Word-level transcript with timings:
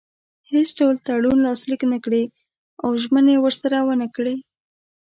هیڅ 0.51 0.67
ډول 0.79 0.95
تړون 1.05 1.37
لاسلیک 1.47 1.81
نه 1.93 1.97
کړي 2.05 2.23
او 2.83 2.89
ژمنې 3.03 3.35
ورسره 3.39 3.77
ونه 3.87 4.07
کړي. 4.15 4.35